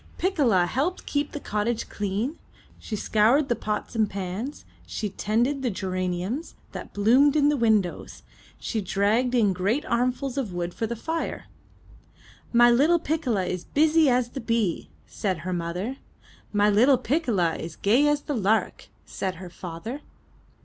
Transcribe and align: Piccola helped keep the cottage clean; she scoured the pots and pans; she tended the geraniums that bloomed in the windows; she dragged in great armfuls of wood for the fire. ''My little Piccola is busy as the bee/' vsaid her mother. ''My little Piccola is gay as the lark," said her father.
Piccola 0.17 0.65
helped 0.65 1.05
keep 1.05 1.31
the 1.31 1.39
cottage 1.39 1.87
clean; 1.87 2.39
she 2.79 2.95
scoured 2.95 3.49
the 3.49 3.55
pots 3.55 3.95
and 3.95 4.09
pans; 4.09 4.65
she 4.87 5.09
tended 5.11 5.61
the 5.61 5.69
geraniums 5.69 6.55
that 6.71 6.91
bloomed 6.91 7.35
in 7.35 7.49
the 7.49 7.55
windows; 7.55 8.23
she 8.57 8.81
dragged 8.81 9.35
in 9.35 9.53
great 9.53 9.85
armfuls 9.85 10.39
of 10.39 10.53
wood 10.53 10.73
for 10.73 10.87
the 10.87 10.95
fire. 10.95 11.45
''My 12.51 12.71
little 12.75 12.97
Piccola 12.97 13.43
is 13.45 13.63
busy 13.65 14.09
as 14.09 14.29
the 14.29 14.41
bee/' 14.41 14.89
vsaid 15.07 15.41
her 15.41 15.53
mother. 15.53 15.97
''My 16.51 16.67
little 16.73 16.97
Piccola 16.97 17.57
is 17.57 17.75
gay 17.75 18.07
as 18.07 18.21
the 18.23 18.33
lark," 18.35 18.87
said 19.05 19.35
her 19.35 19.51
father. 19.51 20.01